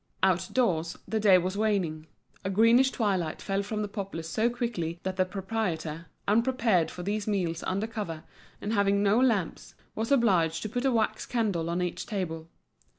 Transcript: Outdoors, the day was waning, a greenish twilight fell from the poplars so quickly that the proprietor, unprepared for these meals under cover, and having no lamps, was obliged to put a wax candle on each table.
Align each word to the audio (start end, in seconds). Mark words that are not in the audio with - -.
Outdoors, 0.23 0.97
the 1.07 1.19
day 1.19 1.37
was 1.37 1.55
waning, 1.55 2.07
a 2.43 2.49
greenish 2.49 2.89
twilight 2.89 3.39
fell 3.39 3.61
from 3.61 3.83
the 3.83 3.87
poplars 3.87 4.27
so 4.27 4.49
quickly 4.49 4.99
that 5.03 5.15
the 5.15 5.25
proprietor, 5.25 6.07
unprepared 6.27 6.89
for 6.89 7.03
these 7.03 7.27
meals 7.27 7.61
under 7.67 7.85
cover, 7.85 8.23
and 8.59 8.73
having 8.73 9.03
no 9.03 9.19
lamps, 9.19 9.75
was 9.93 10.11
obliged 10.11 10.63
to 10.63 10.69
put 10.69 10.85
a 10.85 10.91
wax 10.91 11.27
candle 11.27 11.69
on 11.69 11.83
each 11.83 12.07
table. 12.07 12.49